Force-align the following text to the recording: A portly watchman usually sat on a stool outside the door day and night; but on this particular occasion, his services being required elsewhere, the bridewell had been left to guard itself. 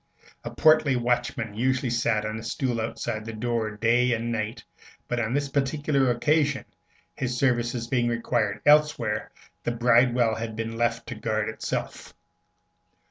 A 0.43 0.49
portly 0.49 0.95
watchman 0.95 1.53
usually 1.53 1.91
sat 1.91 2.25
on 2.25 2.39
a 2.39 2.41
stool 2.41 2.81
outside 2.81 3.23
the 3.23 3.33
door 3.33 3.77
day 3.77 4.13
and 4.13 4.31
night; 4.31 4.63
but 5.07 5.19
on 5.19 5.31
this 5.35 5.47
particular 5.47 6.09
occasion, 6.09 6.65
his 7.13 7.37
services 7.37 7.85
being 7.85 8.07
required 8.07 8.61
elsewhere, 8.65 9.29
the 9.63 9.69
bridewell 9.69 10.33
had 10.33 10.55
been 10.55 10.75
left 10.75 11.05
to 11.09 11.13
guard 11.13 11.49
itself. 11.49 12.15